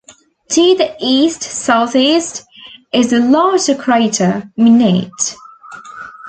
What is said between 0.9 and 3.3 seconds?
east-southeast is the